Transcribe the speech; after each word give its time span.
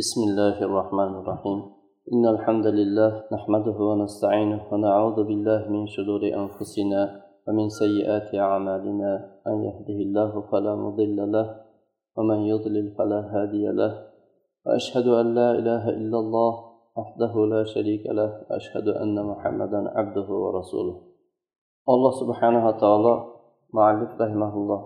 بسم 0.00 0.20
الله 0.28 0.56
الرحمن 0.68 1.12
الرحيم 1.20 1.58
إن 2.12 2.24
الحمد 2.34 2.66
لله 2.66 3.10
نحمده 3.32 3.78
ونستعينه 3.90 4.60
ونعوذ 4.72 5.18
بالله 5.28 5.60
من 5.74 5.82
شرور 5.94 6.22
أنفسنا 6.42 7.00
ومن 7.46 7.66
سيئات 7.68 8.28
أعمالنا 8.34 9.10
من 9.46 9.56
يهده 9.68 9.98
الله 10.06 10.32
فلا 10.50 10.74
مضل 10.84 11.18
له 11.32 11.46
ومن 12.16 12.38
يضلل 12.52 12.86
فلا 12.96 13.20
هادي 13.34 13.66
له 13.80 13.92
وأشهد 14.66 15.06
أن 15.20 15.26
لا 15.34 15.48
إله 15.58 15.84
إلا 16.00 16.18
الله 16.24 16.52
وحده 16.96 17.32
لا 17.54 17.62
شريك 17.64 18.04
له 18.06 18.30
وأشهد 18.50 18.88
أن 18.88 19.16
محمدا 19.30 19.80
عبده 19.96 20.28
ورسوله 20.44 20.96
الله 21.88 22.12
سبحانه 22.22 22.62
وتعالى 22.68 23.14
muallif 23.76 24.10
rahimaulloh 24.18 24.80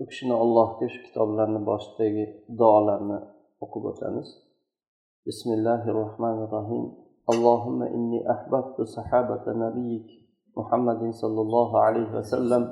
u 0.00 0.04
kishini 0.08 0.34
allohga 0.44 0.88
shu 0.92 0.98
kitoblarni 1.06 1.60
boshidagi 1.68 2.24
duolarni 2.58 3.18
o'qib 3.64 3.84
o'tamiz. 3.92 4.45
Bismillahi 5.26 5.90
rohmanir 5.90 6.46
rohim 6.46 7.06
اللهم 7.26 7.82
إني 7.82 8.22
أحببت 8.22 8.78
صحابة 8.86 9.42
نبيك 9.50 10.06
محمد 10.54 11.10
صلى 11.10 11.40
الله 11.42 11.70
عليه 11.82 12.08
وسلم. 12.14 12.62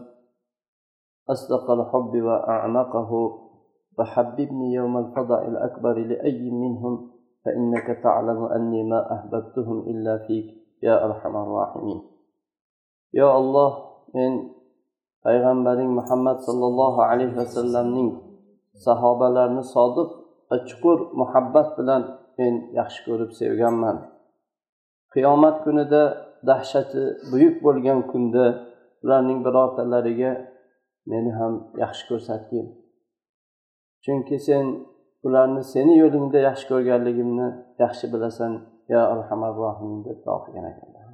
أصدق 1.27 1.67
الحب 1.71 2.13
وأعمقه. 2.23 3.11
فحببني 3.99 4.69
يوم 4.79 4.95
الفضاء 4.99 5.43
الأكبر 5.49 5.95
لأي 5.99 6.51
منهم 6.51 7.11
فإنك 7.45 7.87
تعلم 8.03 8.45
أني 8.45 8.81
ما 8.87 9.01
أحببتهم 9.15 9.79
إلا 9.91 10.19
فيك 10.27 10.47
يا 10.83 11.05
أرحم 11.05 11.35
الراحمين. 11.37 12.01
يا 13.15 13.39
الله 13.39 13.71
من 14.15 14.55
payg'ambaring 15.25 15.89
muhammad 15.89 16.37
sollallohu 16.45 17.01
alayhi 17.01 17.33
vasallamning 17.33 18.13
sahobalarni 18.77 19.65
sodiq 19.65 20.11
va 20.53 20.57
chuqur 20.69 21.17
muhabbat 21.17 21.81
bilan 21.81 22.24
men 22.39 22.55
yaxshi 22.79 23.01
ko'rib 23.07 23.31
sevganman. 23.41 23.97
Qiyomat 25.15 25.57
kunida 25.65 26.03
dahshati 26.49 27.03
buyuk 27.31 27.57
bo'lgan 27.67 28.01
kunda 28.11 28.45
ularning 29.05 29.39
birortalariga 29.47 30.33
meni 31.11 31.31
ham 31.39 31.53
yaxshi 31.83 32.05
ko'rsatgin. 32.11 32.67
Chunki 34.05 34.37
sen 34.49 34.67
ularni 35.27 35.63
seni 35.73 35.95
yo'lingda 36.03 36.39
yaxshi 36.49 36.67
ko'rganligimni 36.73 37.49
yaxshi 37.85 38.07
bilasan 38.15 38.53
ya 38.93 39.01
arhamar 39.13 39.53
rohimin 39.63 40.01
deb 40.07 40.19
duo 40.25 40.39
qilgan 40.45 40.67
ekanlar. 40.73 41.05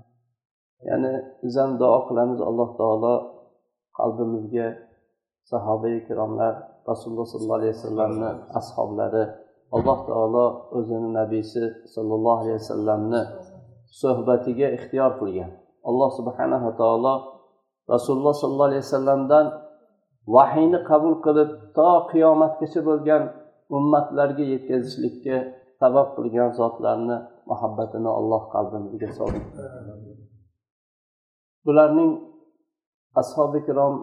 Ya'ni 0.89 1.13
biz 1.43 1.55
ham 1.61 1.71
duo 1.81 1.99
qilamiz 2.09 2.41
alloh 2.49 2.69
taolo 2.81 3.15
qalbimizga 3.99 4.69
sahoba 5.51 5.89
ikromlar 6.01 6.55
rasululloh 6.91 7.27
sollallohu 7.33 7.59
alayhi 7.61 7.75
vasallamni 7.77 8.31
ashoblari 8.59 9.25
alloh 9.77 9.99
taolo 10.09 10.47
o'zini 10.79 11.11
nabiysi 11.19 11.63
sollallohu 11.95 12.41
alayhi 12.43 12.59
vasallamni 12.63 13.23
suhbatiga 14.01 14.67
ixtiyor 14.77 15.13
qilgan. 15.21 15.51
Alloh 15.89 16.11
subhanava 16.19 16.71
taolo 16.81 17.15
rasululloh 17.93 18.35
sollallohu 18.43 18.71
alayhi 18.71 18.85
vasallamdan 18.87 19.47
vahiyni 20.35 20.79
qabul 20.91 21.17
qilib 21.27 21.51
to 21.77 21.91
qiyomatgacha 22.11 22.81
bo'lgan 22.89 23.23
ummatlarga 23.77 24.45
yetkazishlikka 24.53 25.37
sabab 25.81 26.09
qilgan 26.17 26.51
zotlarni 26.61 27.17
muhabbatini 27.51 28.11
alloh 28.19 28.43
qalbimizga 28.55 29.09
soldi. 29.19 29.41
Bularning 31.67 32.13
ashobi 33.21 33.59
ikrom 33.63 33.95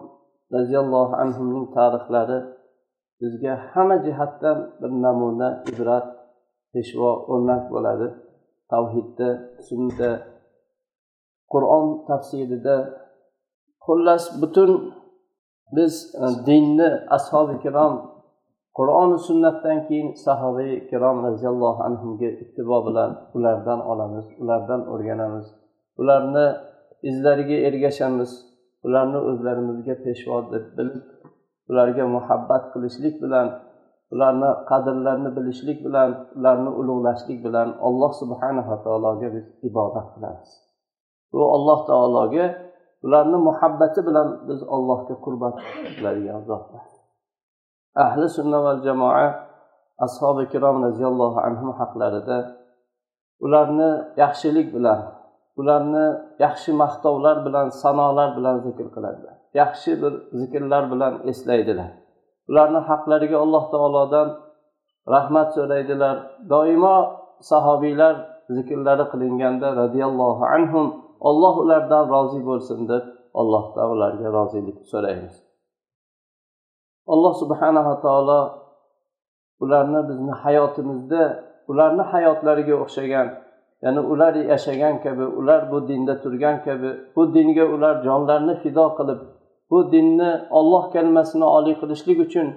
roziyallohu 0.54 1.14
anhuning 1.22 1.66
tarixlari 1.76 2.38
bizga 3.20 3.52
hamma 3.72 3.96
jihatdan 4.06 4.58
bir 4.80 4.90
namuna 5.04 5.48
ibrat 5.70 6.06
peshvo 6.72 7.10
o'rnak 7.32 7.62
bo'ladi. 7.72 8.08
Tavhidda 8.72 9.28
sunnatda 9.68 10.10
qur'on 11.52 11.86
tafsirida 12.08 12.76
xullas 13.84 14.24
butun 14.40 14.72
biz 15.76 15.94
e, 16.24 16.26
dinni 16.46 16.88
ashobi 17.16 17.52
ikrom 17.58 17.94
qur'oni 18.78 19.18
sunnatdan 19.28 19.78
keyin 19.88 20.08
sahoba 20.24 20.62
ikrom 20.80 21.16
roziyallohu 21.26 21.80
anhuga 21.88 22.28
ittibo 22.42 22.78
bilan 22.86 23.10
ulardan 23.36 23.80
olamiz 23.92 24.26
ulardan 24.42 24.80
o'rganamiz. 24.92 25.46
Ularni 26.00 26.46
izlariga 27.10 27.56
ergashamiz 27.68 28.30
ularni 28.86 29.18
o'zlarimizga 29.28 29.94
peshvo 30.04 30.36
deb 30.52 30.64
bilib 30.76 31.04
ularga 31.70 32.04
muhabbat 32.16 32.62
qilishlik 32.72 33.14
bilan 33.24 33.48
ularni 34.12 34.50
qadrlarini 34.70 35.30
bilishlik 35.36 35.78
bilan 35.86 36.10
ularni 36.38 36.70
ulug'lashlik 36.80 37.38
bilan 37.46 37.68
alloh 37.86 38.12
subhanava 38.20 38.76
taologa 38.84 39.28
biz 39.34 39.46
ibodat 39.68 40.06
qilamiz. 40.14 40.50
Bu 41.32 41.40
alloh 41.56 41.78
taologa 41.90 42.46
ularni 43.06 43.38
muhabbati 43.48 44.00
bilan 44.08 44.28
biz 44.48 44.60
allohga 44.74 45.14
qurbat 45.24 45.54
qiladigan 45.96 46.40
zotlar. 46.50 46.86
Ahli 48.04 48.26
sunna 48.36 48.58
va 48.66 48.72
jamoa 48.86 49.26
ashobi 50.06 50.42
ikrom 50.48 50.76
roziyallohu 50.86 51.38
anhu 51.48 51.68
haqlarida 51.80 52.38
ularni 53.44 53.90
yaxshilik 54.22 54.68
bilan 54.76 55.00
ularni 55.60 56.06
yaxshi 56.44 56.70
maqtovlar 56.82 57.36
bilan 57.46 57.66
sanolar 57.82 58.28
bilan 58.36 58.56
zikr 58.66 58.86
qiladilar. 58.94 59.36
Yaxshi 59.60 59.92
bir 60.02 60.12
zikrlar 60.40 60.84
bilan 60.92 61.14
eslaydilar. 61.30 61.90
Ularni 62.50 62.80
haqlariga 62.88 63.38
alloh 63.44 63.64
taolodan 63.74 64.28
rahmat 65.14 65.48
so'raydilar. 65.56 66.16
Doimo 66.52 66.96
sahobiylar 67.50 68.14
zikrlari 68.56 69.04
qilinganda 69.12 69.68
roziyallohu 69.80 70.44
anhum 70.56 70.86
olloh 71.28 71.54
ulardan 71.64 72.04
rozi 72.14 72.40
bo'lsin 72.48 72.80
deb 72.92 73.04
allohdan 73.40 73.86
ularga 73.94 74.28
rozilik 74.38 74.78
so'raymiz. 74.92 75.34
Alloh 77.12 77.34
subhanava 77.42 77.94
taolo 78.04 78.40
ularni 79.64 80.00
bizni 80.08 80.34
hayotimizda 80.42 81.22
ularni 81.70 82.04
hayotlariga 82.12 82.74
o'xshagan 82.84 83.28
ya'ni 83.82 84.00
ular 84.12 84.34
yashagan 84.52 84.94
kabi 85.04 85.24
ular 85.38 85.60
bu 85.70 85.78
dinda 85.88 86.14
turgan 86.22 86.56
kabi 86.66 86.90
bu 87.16 87.22
dinga 87.34 87.64
ular 87.74 87.94
jonlarini 88.06 88.54
fido 88.62 88.86
qilib 88.98 89.20
bu 89.70 89.92
dinni 89.92 90.30
olloh 90.58 90.84
kalimasini 90.94 91.44
oliy 91.44 91.74
qilishlik 91.80 92.18
uchun 92.26 92.48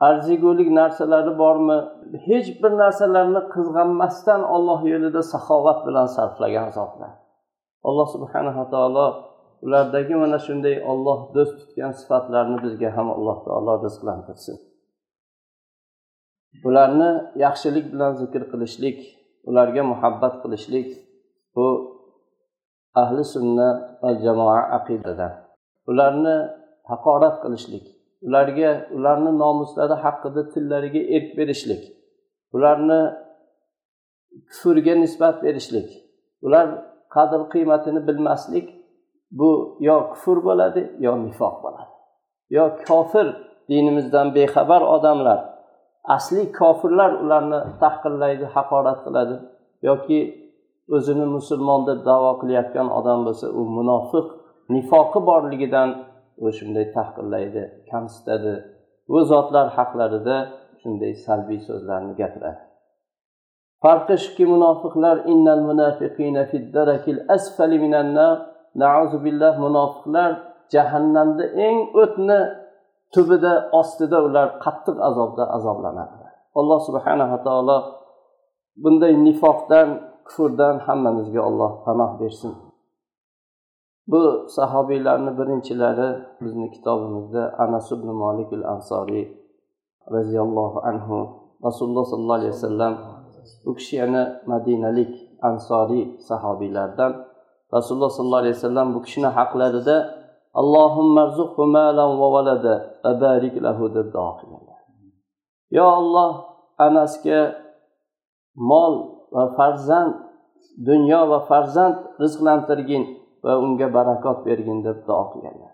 arzigulik 0.00 0.68
narsalari 0.80 1.38
bormi? 1.38 1.78
Hech 2.28 2.48
bir 2.62 2.72
narsalarni 2.82 3.42
qizg'anmasdan 3.54 4.42
olloh 4.54 4.80
yo'lida 4.92 5.22
saxovat 5.32 5.78
bilan 5.86 6.06
sarflagan 6.16 6.68
zotlar. 6.78 7.12
Alloh 7.88 8.06
subhanava 8.14 8.64
taolo 8.74 9.06
ulardagi 9.64 10.14
mana 10.22 10.38
shunday 10.46 10.76
olloh 10.92 11.18
do'st 11.34 11.54
tutgan 11.60 11.92
sifatlarni 12.00 12.58
bizga 12.64 12.90
ham 12.96 13.08
alloh 13.16 13.38
taolo 13.46 13.72
rizqlantirsin. 13.84 14.56
Ularni 16.68 17.10
yaxshilik 17.44 17.86
bilan 17.92 18.12
zikr 18.20 18.42
qilishlik 18.52 18.98
ularga 19.48 19.82
muhabbat 19.92 20.34
qilishlik 20.42 20.88
bu 21.54 21.66
ahli 23.02 23.24
sunna 23.34 23.68
va 24.02 24.10
jamoa 24.24 24.60
aqidadan 24.78 25.45
ularni 25.90 26.36
haqorat 26.90 27.36
qilishlik 27.44 27.84
ularga 28.26 28.70
ularni 28.96 29.30
nomuslari 29.42 29.94
haqida 30.04 30.42
tillariga 30.52 31.02
erk 31.16 31.28
berishlik 31.38 31.82
ularni 32.56 33.00
kufrga 34.50 34.94
nisbat 35.04 35.36
berishlik 35.46 35.88
ular 36.46 36.66
qadr 37.14 37.40
qiymatini 37.52 38.00
bilmaslik 38.08 38.66
bu 39.38 39.50
yo 39.88 39.96
kufr 40.12 40.36
bo'ladi 40.48 40.80
yo 41.04 41.12
nifoq 41.26 41.54
bo'ladi. 41.64 41.92
Yo 42.56 42.64
kofir 42.88 43.26
dinimizdan 43.70 44.26
bexabar 44.34 44.82
odamlar 44.94 45.40
asli 46.16 46.42
kofirlar 46.58 47.10
ularni 47.22 47.60
tahqirlaydi 47.82 48.46
haqorat 48.54 48.98
qiladi 49.06 49.36
yoki 49.88 50.20
o'zini 50.96 51.26
musulmon 51.36 51.80
deb 51.88 51.98
davo 52.10 52.30
qilayotgan 52.40 52.88
odam 52.98 53.20
bo'lsa 53.26 53.46
u 53.58 53.62
munofiq 53.76 54.26
nifoqi 54.74 55.20
borligidan 55.28 55.90
u 56.44 56.46
shunday 56.58 56.86
tahqirlaydi 56.96 57.62
kamsitadi. 57.90 58.54
Bu 59.08 59.18
zotlar 59.32 59.66
haqlarida 59.78 60.36
shunday 60.80 61.12
salbiy 61.26 61.60
so'zlarni 61.68 62.12
gapiradi. 62.20 62.62
Farqi 63.82 64.16
shuki 64.24 64.44
munofiqlar 64.54 65.16
innal 65.32 65.62
munafiqina 65.70 66.42
fiddarakil 66.52 67.20
asfali 67.36 67.78
minan 67.84 68.08
nar. 68.18 68.36
Nauzu 68.84 69.18
billah 69.24 69.54
munofiqlar 69.66 70.30
jahannamda 70.74 71.44
eng 71.66 71.78
o'tni 72.02 72.40
tubida 73.14 73.52
ostida 73.80 74.18
ular 74.26 74.48
qattiq 74.64 74.96
azobda 75.08 75.44
azoblanadilar 75.56 76.32
alloh 76.58 76.80
subhanava 76.88 77.38
taolo 77.46 77.78
bunday 78.82 79.12
nifoqdan 79.26 79.88
kufrdan 80.26 80.76
hammamizga 80.86 81.40
olloh 81.48 81.72
panoh 81.84 82.10
bersin. 82.20 82.52
Bu 84.06 84.48
sahobiylarni 84.48 85.38
birinchilari 85.38 86.08
bizni 86.40 86.70
kitobimizda 86.70 87.54
anas 87.58 87.92
ibn 87.92 88.08
molik 88.22 88.52
al 88.52 88.64
ansoriy 88.74 89.26
roziyallohu 90.10 90.78
anhu 90.90 91.18
rasululloh 91.64 92.04
sollallohu 92.04 92.38
alayhi 92.40 92.54
vasallam 92.56 92.94
u 93.64 93.74
kishi 93.74 93.96
yana 93.96 94.22
madinalik 94.46 95.12
ansoriy 95.42 96.04
sahobiylardan 96.28 97.12
rasululloh 97.74 98.10
sollallohu 98.10 98.42
alayhi 98.44 98.56
vasallam 98.58 98.94
bu 98.94 99.02
kishini 99.02 99.26
haqlarida 99.26 99.96
yo 105.70 105.84
olloh 106.00 106.32
anasga 106.78 107.40
mol 108.54 108.94
va 109.34 109.44
farzand 109.56 110.14
dunyo 110.86 111.28
va 111.30 111.40
farzand 111.48 111.96
rizqlantirgin. 112.20 113.04
Va 113.46 113.54
unga 113.64 113.88
barakot 113.96 114.38
bergin 114.46 114.78
deb 114.86 114.98
duo 115.06 115.22
qilganlar. 115.32 115.72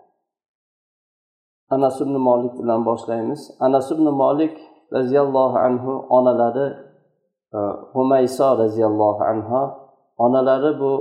Anas 1.75 1.97
ibn 2.03 2.15
molik 2.27 2.53
bilan 2.61 2.81
boshlaymiz. 2.89 3.41
Anas 3.65 3.87
ibn 3.91 4.05
molik 4.23 4.55
roziyallohu 4.93 5.57
anhu 5.67 5.91
onalari 6.09 6.67
e, 7.53 7.59
humayso 7.93 8.57
roziyallohu 8.63 9.23
anhu 9.31 9.59
onalari 10.17 10.79
bu 10.79 10.91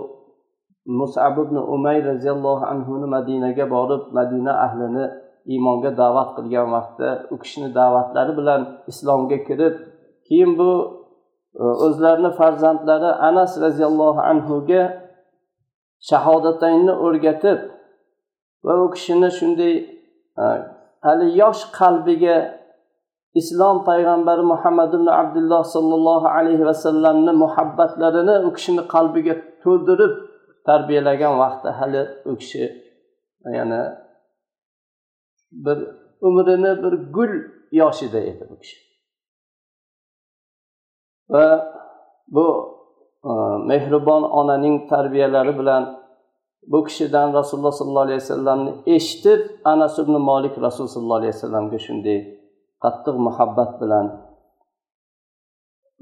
musab 0.86 1.38
ibn 1.44 1.56
umay 1.56 1.98
roziyallohu 2.10 2.64
anhuni 2.72 3.06
madinaga 3.16 3.64
borib 3.70 4.02
madina 4.16 4.52
ahlini 4.66 5.04
iymonga 5.52 5.90
da'vat 6.02 6.28
qilgan 6.36 6.68
vaqtda 6.76 7.10
u 7.32 7.36
kishini 7.42 7.68
da'vatlari 7.74 8.32
bilan 8.38 8.60
islomga 8.90 9.38
kirib 9.48 9.74
keyin 10.26 10.52
bu 10.58 10.70
e, 11.60 11.64
o'zlarini 11.86 12.30
farzandlari 12.40 13.10
anas 13.28 13.52
roziyallohu 13.64 14.20
anhuga 14.32 15.01
shahodataynni 16.08 16.94
o'rgatib 17.06 17.60
va 18.66 18.74
u 18.84 18.86
kishini 18.94 19.30
shunday 19.38 19.74
hali 21.06 21.26
yosh 21.40 21.62
qalbiga 21.78 22.36
islom 23.40 23.76
payg'ambari 23.88 24.44
muhammad 24.52 24.90
ibn 24.98 25.08
abdulloh 25.20 25.62
sollallohu 25.74 26.26
alayhi 26.36 26.64
vasallamni 26.70 27.32
muhabbatlarini 27.44 28.36
u 28.48 28.50
kishini 28.56 28.82
qalbiga 28.94 29.34
to'ldirib 29.64 30.14
tarbiyalagan 30.68 31.34
vaqtda 31.42 31.70
hali 31.80 32.02
u 32.30 32.32
kishi 32.40 32.64
yana 33.58 33.80
bir 35.64 35.78
umrini 36.20 36.82
bir 36.82 37.12
gul 37.16 37.32
yoshida 37.72 38.20
edi 38.30 38.44
u 38.50 38.58
kishi. 38.58 38.78
Va 41.28 41.46
bu 42.28 42.46
mehribon 43.70 44.22
onaning 44.22 44.88
tarbiyalari 44.88 45.58
bilan 45.58 45.82
bu 46.72 46.84
kishidan 46.84 47.28
rasululloh 47.38 47.72
sollallohu 47.72 48.06
alayhi 48.08 48.20
vasallamni 48.24 48.72
eshitib 48.86 49.40
anas 49.64 49.98
ibn 49.98 50.14
molik 50.30 50.54
rasululloh 50.66 50.94
sollallohu 50.96 51.20
alayhi 51.22 51.34
vasallamga 51.36 51.78
shunday 51.86 52.18
qattiq 52.84 53.16
muhabbat 53.26 53.70
bilan 53.82 54.06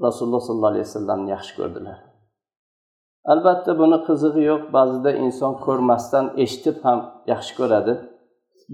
rasululloh 0.05 0.41
sollallohu 0.47 0.71
alayhi 0.73 0.85
vasallamni 0.89 1.29
yaxshi 1.35 1.53
ko'rdilar. 1.59 1.97
Albatta 3.33 3.71
buni 3.81 3.97
qizig'i 4.07 4.41
yo'q 4.51 4.63
ba'zida 4.77 5.11
inson 5.23 5.53
ko'rmasdan 5.65 6.25
eshitib 6.43 6.77
ham 6.85 6.99
yaxshi 7.31 7.53
ko'radi. 7.59 7.93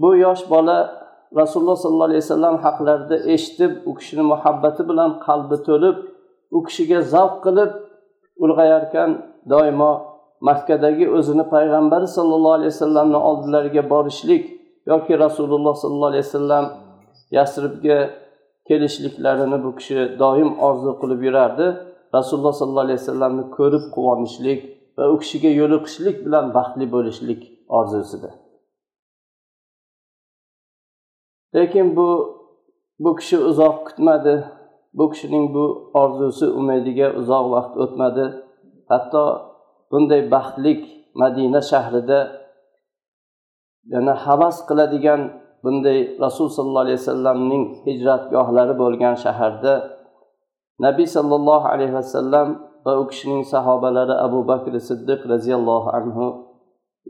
Bu 0.00 0.10
yosh 0.24 0.42
bola 0.52 0.76
rasululloh 1.40 1.76
sollallohu 1.82 2.08
alayhi 2.10 2.24
vasallam 2.26 2.56
haqlarida 2.64 3.16
eshitib 3.34 3.72
u 3.88 3.92
kishini 3.98 4.24
muhabbati 4.32 4.82
bilan 4.90 5.10
qalbi 5.26 5.56
to'lib 5.68 5.96
u 6.56 6.58
kishiga 6.66 6.98
zavq 7.14 7.36
qilib 7.46 7.70
ulg'ayarkan 8.44 9.10
doimo 9.52 9.92
makkadagi 10.48 11.06
o'zini 11.16 11.44
payg'ambari 11.54 12.08
sollallohu 12.16 12.54
alayhi 12.58 12.72
vasallamni 12.74 13.18
oldilariga 13.28 13.82
borishlik 13.92 14.44
yoki 14.90 15.12
rasululloh 15.24 15.74
sollallohu 15.82 16.10
alayhi 16.12 16.26
vasallam 16.28 16.64
yasribga 17.30 17.98
kelishliklarini 18.68 19.64
bu 19.64 19.70
kishi 19.76 20.18
doim 20.18 20.58
orzu 20.58 20.90
qilib 21.00 21.22
yurardi. 21.22 21.66
Rasululloh 22.14 22.52
sollallohu 22.60 22.86
alayhi 22.86 23.00
vasallamni 23.00 23.44
ko'rib 23.56 23.84
quvonishlik 23.94 24.60
va 24.98 25.04
u 25.12 25.18
kishiga 25.22 25.50
yo'liqishlik 25.60 26.16
bilan 26.26 26.54
baxtli 26.56 26.86
bo'lishlik 26.94 27.40
orzusida. 27.78 28.30
Lekin 31.54 31.96
bu 31.96 32.08
bu 32.98 33.10
kishi 33.16 33.38
uzoq 33.50 33.76
kutmadi. 33.86 34.34
Bu 34.96 35.04
kishining 35.12 35.46
bu 35.54 35.64
orzusi 36.00 36.46
umidiga 36.60 37.06
uzoq 37.20 37.44
vaqt 37.54 37.74
o'tmadi. 37.84 38.26
Hatto 38.90 39.24
bunday 39.90 40.22
baxtlik 40.34 40.80
madina 41.20 41.60
shahrida 41.70 42.20
yana 43.92 44.14
havas 44.26 44.56
qiladigan 44.68 45.20
bunday 45.64 45.98
rasul 46.24 46.48
sollallohu 46.56 46.84
alayhi 46.86 47.00
vasallamning 47.02 47.64
hijratgohlari 47.86 48.74
bo'lgan 48.82 49.14
shaharda 49.24 49.74
nabiy 50.84 51.08
sollallohu 51.16 51.66
alayhi 51.74 51.94
vasallam 52.00 52.48
va 52.84 52.92
u 53.00 53.04
kishining 53.10 53.42
sahobalari 53.54 54.14
abu 54.26 54.40
bakr 54.50 54.72
siddiq 54.88 55.20
roziyallohu 55.32 55.88
anhu 55.98 56.26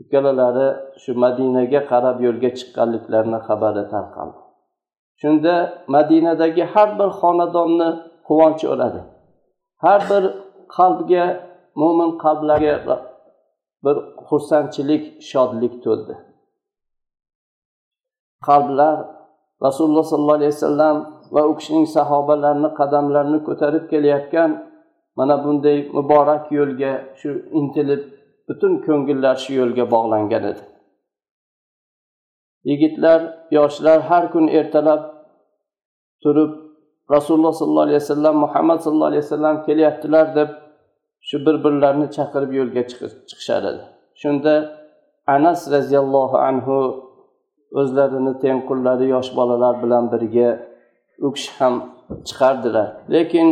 ikkalalari 0.01 0.67
shu 1.01 1.11
madinaga 1.23 1.81
qarab 1.91 2.17
yo'lga 2.25 2.49
chiqqanliklarini 2.57 3.39
xabari 3.47 3.83
tarqaldi. 3.93 4.48
Shunda 5.21 5.55
madinadagi 5.95 6.63
har 6.73 6.89
bir 6.99 7.09
xonadonni 7.21 7.89
quvonch 8.27 8.63
o'radi 8.73 9.01
har 9.83 10.01
bir 10.09 10.23
qalbga 10.77 11.25
mo'min 11.81 12.11
qalblarga 12.23 12.75
bir 13.85 13.95
xursandchilik 14.27 15.03
shodlik 15.29 15.73
to'ldi. 15.83 16.15
Qalblar 18.47 18.95
rasululloh 19.65 20.05
sollallohu 20.11 20.39
alayhi 20.39 20.53
vasallam 20.57 20.97
va 21.35 21.41
u 21.49 21.51
kishining 21.59 21.87
sahobalarini 21.97 22.69
qadamlarini 22.79 23.39
ko'tarib 23.47 23.85
kelayotgan 23.91 24.51
mana 25.17 25.35
bunday 25.43 25.77
muborak 25.97 26.43
yo'lga 26.57 26.93
shu 27.19 27.29
intilib 27.59 28.01
butun 28.47 28.73
ko'ngillar 28.85 29.35
shu 29.43 29.51
yo'lga 29.61 29.85
bog'langan 29.93 30.43
edi. 30.51 30.63
Yigitlar 32.69 33.19
yoshlar 33.57 33.99
har 34.09 34.23
kun 34.33 34.45
ertalab 34.59 35.01
turib 36.23 36.51
rasululloh 37.15 37.53
sollallohu 37.59 37.87
alayhi 37.87 38.01
vasallam 38.03 38.35
muhammad 38.45 38.79
sallallohu 38.83 39.11
alayhi 39.11 39.25
vasallam 39.25 39.55
kelyaptilar 39.67 40.25
deb 40.39 40.49
shu 41.27 41.37
bir 41.45 41.55
birlarini 41.63 42.07
chaqirib 42.17 42.51
yo'lga 42.59 42.83
chiqishar 43.29 43.63
edi. 43.71 43.83
Shunda 44.21 44.53
anas 45.35 45.61
roziyallohu 45.75 46.37
anhu 46.49 46.77
o'zlarini 47.79 48.33
tengqurlari 48.43 49.05
yosh 49.15 49.29
bolalar 49.37 49.73
bilan 49.83 50.03
birga 50.13 50.49
u 51.25 51.27
kishi 51.35 51.51
ham 51.59 51.75
chiqardilar. 52.27 52.87
Lekin 53.13 53.47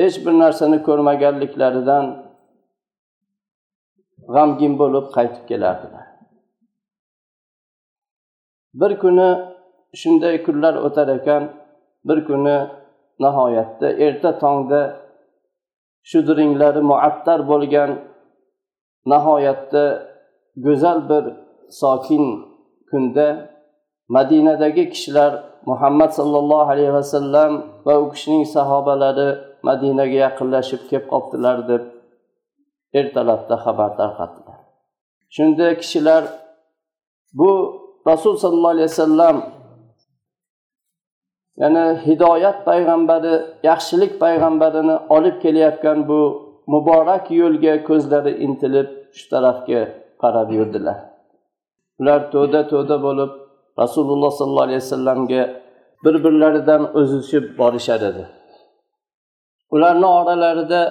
hech 0.00 0.16
bir 0.24 0.34
narsani 0.42 0.78
ko'rmaganliklaridan 0.88 2.04
g'amgin 4.34 4.72
bo'lib 4.80 5.06
qaytib 5.16 5.44
kelardilar. 5.50 6.11
Bir 8.80 8.92
kuni 9.02 9.28
shunday 10.00 10.42
kunlar 10.46 10.74
o'tar 10.86 11.08
ekan 11.18 11.42
bir 12.08 12.18
kuni 12.28 12.56
nihoyatda 13.24 13.88
erta 14.06 14.30
tongda 14.42 14.80
shudringlari 16.10 16.80
muattar 16.90 17.40
bo'lgan 17.50 17.90
nihoyatda 19.12 19.84
go'zal 20.66 20.98
bir 21.10 21.24
sokin 21.80 22.24
kunda 22.90 23.26
madinadagi 24.16 24.84
kishilar 24.92 25.32
muhammad 25.70 26.10
sollallohu 26.18 26.70
alayhi 26.74 26.92
vasallam 27.00 27.52
va 27.86 27.94
u 28.02 28.04
kishining 28.12 28.44
sahobalari 28.56 29.28
madinaga 29.68 30.18
yaqinlashib 30.26 30.80
kelib 30.88 31.06
qolibdilar 31.12 31.58
deb 31.70 31.82
ertalabda 32.98 33.56
xabar 33.64 33.90
tarqatdilar 34.00 34.58
shunda 35.36 35.66
kishilar 35.80 36.22
bu 37.38 37.50
rasul 38.10 38.34
sollallohu 38.42 38.74
alayhi 38.76 38.90
vasallam 38.92 39.36
ya'ni 41.62 41.84
hidoyat 42.06 42.58
payg'ambari 42.68 43.34
yaxshilik 43.70 44.12
payg'ambarini 44.22 44.96
olib 45.16 45.36
kelayotgan 45.44 45.98
bu 46.08 46.20
muborak 46.72 47.24
yo'lga 47.40 47.74
ko'zlari 47.88 48.32
intilib 48.46 48.88
shu 49.16 49.24
tarafga 49.32 49.80
qarab 50.22 50.48
yurdilar. 50.58 50.98
Ular 52.00 52.20
to'da 52.34 52.60
to'da 52.72 52.96
bo'lib 53.06 53.30
rasululloh 53.82 54.30
sollallohu 54.38 54.66
alayhi 54.68 54.82
vasallamga 54.84 55.42
bir 56.04 56.14
birlaridan 56.24 56.82
o'zishib 56.98 57.44
borishar 57.58 58.00
edi. 58.10 58.24
Ularni 59.74 60.08
oralarida 60.18 60.82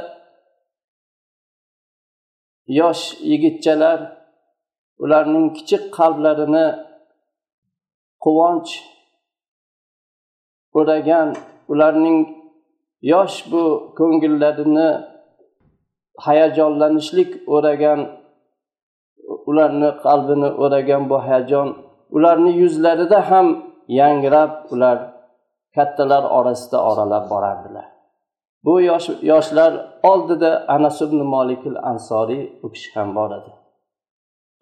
yosh 2.80 3.04
yigitchalar 3.32 4.00
ularning 5.04 5.48
kichik 5.58 5.84
qalblarini 5.98 6.66
quvonch 8.24 8.72
o'ragan 10.80 11.30
ularning 11.72 12.20
yosh 13.14 13.38
bu 13.52 13.64
ko'ngillarini 13.98 14.90
hayajonlanishlik 16.26 17.32
o'ragan 17.56 18.00
ularni 19.50 19.90
qalbini 20.06 20.50
o'ragan 20.64 21.04
bu 21.10 21.18
hayajon 21.26 21.68
ularni 22.16 22.52
yuzlarida 22.62 23.20
ham 23.30 23.48
yangrab 24.00 24.52
ular 24.74 24.98
kattalar 25.76 26.24
orasida 26.38 26.78
oralab 26.90 27.30
borardilar. 27.30 27.86
Bu 28.66 28.82
yosh 28.82 29.10
yoshlar 29.32 29.74
oldida 30.04 30.66
anas 30.68 31.02
ibn 31.02 31.20
molikil 31.34 31.78
ansoriy 31.92 32.44
u 32.64 32.68
kishi 32.74 32.90
ham 32.96 33.16
bor 33.16 33.32
edi. 33.40 33.52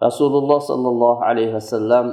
Rasululloh 0.06 0.60
sollallohu 0.70 1.24
alayhi 1.30 1.54
vasallam 1.54 2.08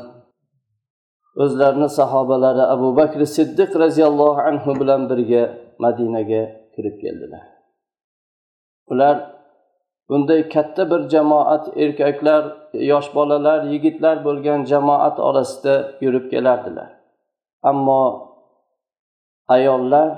o'zlarini 1.42 1.88
sahobalari 1.98 2.64
abu 2.74 2.88
bakr 2.96 3.20
siddiq 3.36 3.70
roziyallohu 3.82 4.40
anhu 4.50 4.70
bilan 4.80 5.02
birga 5.10 5.42
madinaga 5.84 6.42
kirib 6.74 6.96
keldilar. 7.02 7.44
Ular 8.92 9.16
bunday 10.08 10.48
katta 10.48 10.90
bir 10.90 11.08
jamoat 11.08 11.64
erkaklar 11.82 12.42
yosh 12.72 13.08
bolalar 13.14 13.60
yigitlar 13.72 14.24
bo'lgan 14.24 14.64
jamoat 14.64 15.16
orasida 15.28 15.74
yurib 16.04 16.30
kelardilar. 16.32 16.90
Ammo 17.62 18.02
ayollar 19.48 20.10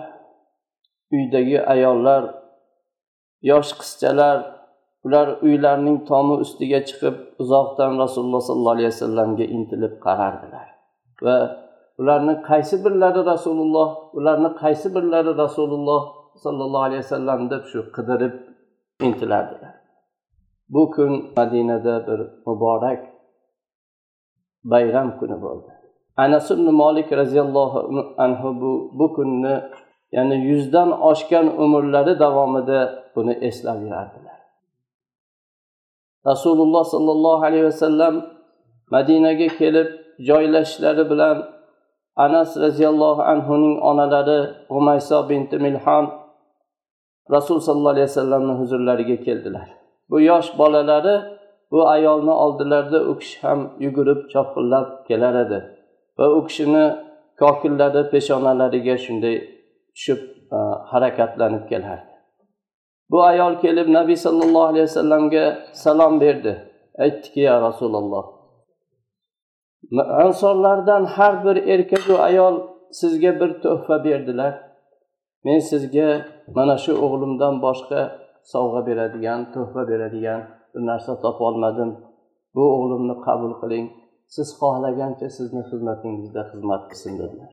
uydagi 1.13 1.59
ayollar 1.75 2.23
yosh 3.51 3.73
qizchalar 3.81 4.39
ular 5.05 5.29
uylarining 5.47 5.99
tomi 6.11 6.35
ustiga 6.45 6.81
chiqib 6.89 7.17
uzoqdan 7.43 7.93
rasululloh 8.03 8.43
sollallohu 8.49 8.75
alayhi 8.77 8.93
vasallamga 8.95 9.45
intilib 9.57 9.95
qarardilar. 10.07 10.78
Va 11.25 11.37
ularni 12.01 12.35
qaysi 12.49 12.77
birlari 12.85 13.21
rasululloh 13.33 13.89
ularni 14.19 14.51
qaysi 14.63 14.89
birlari 14.95 15.33
rasululloh 15.45 16.03
sollallohu 16.45 16.85
alayhi 16.89 17.03
vasallam 17.07 17.41
deb 17.53 17.63
shu 17.71 17.81
qidirib 17.97 18.35
intilardilar. 19.07 19.75
Bu 20.69 20.91
kun 20.91 21.13
madinada 21.37 21.95
bir 22.07 22.21
muborak 22.47 23.01
bayram 24.65 25.19
kuni 25.19 25.43
bo'ldi. 25.43 25.71
Anas 26.17 26.51
ibn 26.51 26.67
molik 26.83 27.13
roziyallohu 27.13 27.79
anhu 28.25 28.49
bu 28.61 28.73
bu 28.99 29.07
kunni 29.17 29.55
ya'ni 30.13 30.37
yuzdan 30.51 30.91
oshgan 31.11 31.47
umrlari 31.65 32.19
davomida 32.19 32.81
buni 33.15 33.35
eslab 33.49 33.79
yurardilar. 33.85 34.39
Rasululloh 36.27 36.85
sollallohu 36.85 37.43
alayhi 37.49 37.65
vasallam 37.65 38.15
madinaga 38.95 39.49
kelib 39.61 39.89
joylashishlari 40.19 41.11
bilan 41.11 41.37
anas 42.17 42.57
roziyallohu 42.57 43.23
anhuning 43.23 43.83
onalari 43.83 44.55
umayso 44.69 45.29
binti 45.29 45.59
milhon 45.59 46.05
rasul 47.31 47.61
sollallohu 47.61 47.89
alayhi 47.89 48.09
vasallamni 48.11 48.53
huzurlariga 48.53 49.17
keldilar. 49.27 49.69
Bu 50.11 50.21
yosh 50.21 50.59
bolalari 50.59 51.21
bu 51.71 51.89
ayolni 51.89 52.31
oldilarida 52.31 53.05
u 53.05 53.19
kishi 53.19 53.41
ham 53.43 53.61
yugurib 53.79 54.31
chopqillab 54.33 55.07
kelar 55.09 55.35
edi 55.47 55.59
va 56.19 56.27
u 56.37 56.47
kishini 56.47 56.85
kokillari 57.39 58.11
peshonalariga 58.11 58.97
shunday 59.05 59.37
tushib 59.95 60.21
e, 60.57 60.59
harakatlanib 60.91 61.69
kelardi. 61.69 62.13
Bu 63.11 63.23
ayol 63.23 63.55
kelib 63.65 63.89
nabiy 63.99 64.17
sollallohu 64.17 64.67
alayhi 64.71 64.87
vasallamga 64.91 65.45
salom 65.73 66.21
berdi. 66.21 66.53
Aytdiki 66.99 67.41
ya 67.41 67.61
rasululloh 67.63 68.38
ansorlardan 70.25 71.05
har 71.05 71.45
bir 71.45 71.57
erkaku 71.57 72.15
ayol 72.19 72.55
sizga 73.01 73.41
bir 73.41 73.51
tuhfa 73.63 74.05
berdilar. 74.05 74.53
Men 75.45 75.59
sizga 75.59 76.09
mana 76.57 76.77
shu 76.85 76.93
o'g'limdan 77.05 77.55
boshqa 77.67 78.01
sovg'a 78.53 78.87
beradigan 78.89 79.41
tuhfa 79.55 79.89
beradigan 79.91 80.41
bir 80.75 80.83
narsa 80.91 81.13
topolmadim 81.25 81.91
bu 82.55 82.65
o'g'limni 82.77 83.15
qabul 83.27 83.53
qiling. 83.61 83.87
Siz 84.35 84.49
xohlagancha 84.61 85.29
sizni 85.37 85.63
xizmatingizda 85.71 86.43
xizmat 86.51 86.83
qilsin 86.91 87.13
dedilar. 87.21 87.49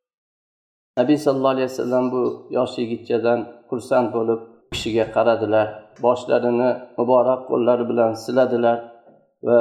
Nabiy 0.99 1.17
sallallohu 1.25 1.55
alayhi 1.55 1.69
vasallam 1.71 2.05
bu 2.15 2.21
yosh 2.57 2.75
yigitchadan 2.81 3.39
xursand 3.69 4.07
bo'lib 4.15 4.39
kishiga 4.71 5.05
qaradilar. 5.15 5.67
Boshlarini 6.05 6.69
muborak 6.97 7.41
qo'llari 7.49 7.83
bilan 7.91 8.11
siladilar 8.23 8.77
va 9.47 9.59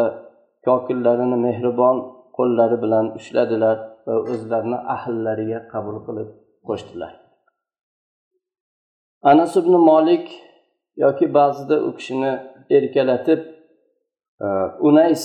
kokillarini 0.66 1.37
mehribon 1.47 1.97
qo'llari 2.36 2.76
bilan 2.84 3.06
ushladilar 3.18 3.76
va 4.06 4.14
o'zlarini 4.32 4.78
ahllariga 4.94 5.58
qabul 5.72 5.96
qilib 6.06 6.28
qo'shdilar. 6.68 7.12
Anas 9.30 9.52
ibn 9.60 9.74
molik 9.90 10.26
yoki 11.04 11.26
ba'zida 11.38 11.76
u 11.86 11.90
kishini 11.96 12.32
erkalatib 12.76 13.40
unays 14.88 15.24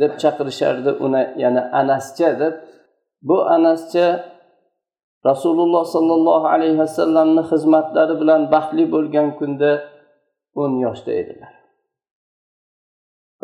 deb 0.00 0.12
chaqirishardi. 0.22 0.90
Uni 1.04 1.22
ya'ni 1.42 1.62
anascha 1.80 2.30
deb. 2.42 2.54
Bu 3.28 3.36
anascha 3.56 4.06
rasululloh 5.30 5.84
sollallohu 5.94 6.46
alayhi 6.54 6.78
vasallamni 6.84 7.42
xizmatlari 7.50 8.14
bilan 8.20 8.40
baxtli 8.54 8.84
bo'lgan 8.94 9.28
kunda 9.38 9.70
o'n 10.62 10.72
yoshda 10.84 11.12
edilar. 11.20 11.52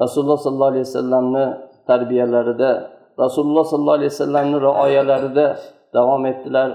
Rasululloh 0.03 0.39
sollallohu 0.45 0.73
alayhi 0.73 0.87
vasallamni 0.89 1.45
tarbiyalarida 1.89 2.71
rasululloh 3.25 3.65
sollallohu 3.73 3.99
alayhi 4.01 4.13
vasallamni 4.15 4.59
rioyalarida 4.67 5.47
davom 5.97 6.23
etdilar. 6.33 6.69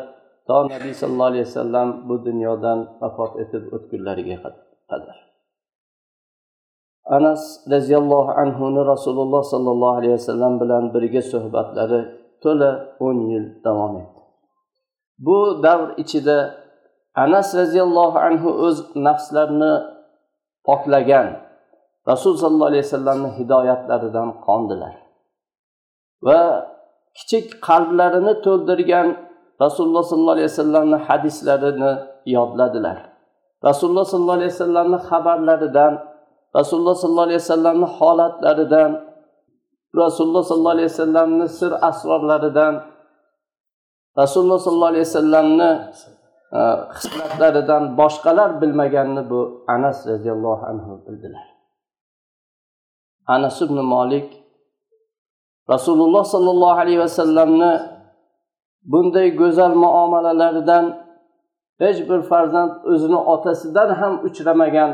To 0.47 0.57
nabiy 0.69 0.93
sallallohu 0.93 1.31
alayhi 1.33 1.47
vasallam 1.49 1.87
bu 2.07 2.15
dunyodan 2.27 2.79
vafot 3.01 3.33
etib 3.43 3.63
o'tgunlariga 3.75 4.37
qadar. 4.89 5.17
Anas 7.17 7.41
roziyallohu 7.73 8.31
anhuni 8.43 8.81
rasululloh 8.93 9.43
sollallohu 9.53 9.97
alayhi 9.99 10.15
vasallam 10.19 10.53
bilan 10.61 10.83
birga 10.93 11.21
suhbatlari 11.33 12.01
to'la 12.43 12.71
o'n 13.05 13.17
yil 13.31 13.45
davom 13.65 13.93
etdi. 14.01 14.21
Bu 15.25 15.37
davr 15.65 15.87
ichida 16.03 16.37
anas 17.23 17.49
roziyallohu 17.61 18.17
anhu 18.27 18.49
o'z 18.65 18.77
nafslarini 19.07 19.73
poklagan 20.67 21.27
rasul 22.11 22.33
sollallohu 22.41 22.71
alayhi 22.71 22.85
vasallamni 22.87 23.29
hidoyatlaridan 23.37 24.29
qondilar. 24.45 25.04
Va 26.25 26.41
kichik 27.17 27.45
qalblarini 27.67 28.33
to'ldirgan 28.45 29.07
rasululloh 29.63 30.03
sollallohu 30.11 30.35
alayhi 30.37 30.51
vasallamni 30.53 30.97
hadislarini 31.07 31.91
yodladilar. 32.35 32.97
Rasululloh 33.67 34.05
sollallohu 34.11 34.39
alayhi 34.39 34.53
vasallamni 34.55 34.99
xabarlaridan 35.09 35.93
rasululloh 36.57 36.95
sollallohu 37.01 37.27
alayhi 37.29 37.41
vasallamni 37.43 37.87
holatlaridan 37.97 38.91
rasululloh 40.03 40.43
sollallohu 40.49 40.75
alayhi 40.77 40.91
vasallamni 40.93 41.45
sir 41.59 41.71
asrorlaridan 41.89 42.73
rasululloh 44.21 44.59
sollallohu 44.65 44.91
alayhi 44.93 45.07
vasallamni 45.09 45.69
hislatlaridan 46.97 47.83
e, 47.93 47.97
boshqalar 47.99 48.49
bilmaganini 48.61 49.23
bu 49.29 49.39
anas 49.67 50.07
roziyallohu 50.07 50.63
anhu 50.71 50.91
bildilar. 51.05 51.45
Anas 53.27 53.57
ibn 53.61 53.77
molik 53.93 54.44
rasululloh 55.73 56.23
sollallohu 56.33 56.79
alayhi 56.83 56.99
vasallamni 57.05 57.73
bunday 58.91 59.27
go'zal 59.39 59.73
muomalalaridan 59.83 60.85
hech 61.81 61.99
bir 62.09 62.21
farzand 62.29 62.71
o'zini 62.91 63.19
otasidan 63.33 63.89
ham 63.99 64.13
uchramagan 64.27 64.91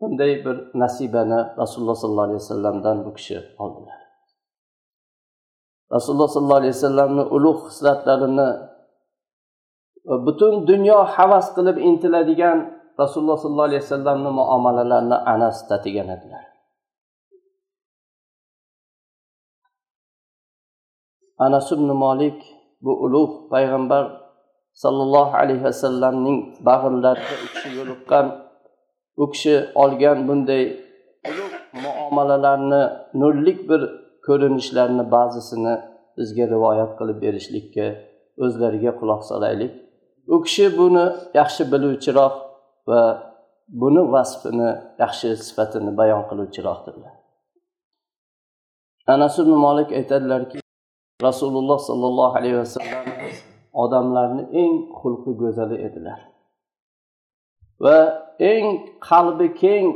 bunday 0.00 0.32
bir 0.44 0.56
nasibani 0.82 1.40
rasululloh 1.60 1.96
sollallohu 2.02 2.28
alayhi 2.28 2.40
vasallamdan 2.44 2.96
bu 3.04 3.10
kishi 3.18 3.38
oldilar. 3.58 3.98
Rasululloh 5.92 6.28
sollallohu 6.28 6.60
alayhi 6.62 6.74
vasallamni 6.78 7.22
ulug' 7.36 7.62
hislatlarini 7.68 8.48
butun 10.26 10.54
dunyo 10.70 10.98
havas 11.16 11.46
qilib 11.56 11.76
intiladigan 11.88 12.58
rasululloh 13.00 13.38
sollallohu 13.42 13.68
alayhi 13.70 13.82
vasallamni 13.86 14.30
muomalalarini 14.40 15.18
anas 15.34 15.68
tatigan 15.68 16.08
edilar. 16.16 16.44
Anas 21.44 21.66
ibn 21.72 21.88
molik 22.04 22.38
bu 22.84 22.92
ulug' 23.04 23.34
payg'ambar 23.52 24.04
sollallohu 24.82 25.34
alayhi 25.42 25.64
vasallamning 25.68 26.38
bag'rlarida 26.68 27.34
u 27.44 27.46
kishi 27.52 27.68
yo'liqqan 27.78 28.26
u 29.22 29.24
kishi 29.32 29.54
olgan 29.82 30.18
bunday 30.28 30.62
ulug' 31.30 31.56
muomalalarni 31.84 32.82
nurlik 33.20 33.58
bir 33.70 33.80
ko'rinishlarni 34.26 35.04
ba'zisini 35.16 35.74
bizga 36.18 36.44
rivoyat 36.54 36.92
qilib 36.98 37.18
berishlikka 37.24 37.86
o'zlariga 38.44 38.92
quloq 39.00 39.22
solaylik. 39.30 39.72
U 40.34 40.36
kishi 40.46 40.66
buni 40.78 41.04
yaxshi 41.40 41.62
biluvchiroq 41.72 42.34
va 42.90 43.02
buni 43.82 44.02
vasfini 44.14 44.70
yaxshi 45.02 45.28
sifatini 45.46 45.92
bayon 46.00 46.22
qiluvchiroqdirlar. 46.30 47.14
Anas 49.14 49.34
ibn 49.42 49.52
molik 49.66 49.88
aytadilarki 50.00 50.58
rasululloh 51.22 51.78
sollallohu 51.78 52.36
alayhi 52.38 52.58
vasallam 52.58 53.04
odamlarni 53.72 54.42
eng 54.62 54.74
xulqi 54.98 55.32
go'zali 55.42 55.76
edilar. 55.86 56.20
Va 57.84 57.98
eng 58.52 58.66
qalbi 59.08 59.48
keng 59.62 59.86